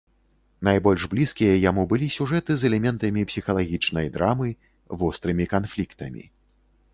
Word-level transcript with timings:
Найбольш 0.67 1.03
блізкія 1.11 1.57
яму 1.69 1.83
былі 1.91 2.07
сюжэты 2.15 2.51
з 2.61 2.67
элементамі 2.69 3.27
псіхалагічнай 3.33 4.09
драмы, 4.17 4.49
вострымі 5.03 5.45
канфліктамі. 5.55 6.23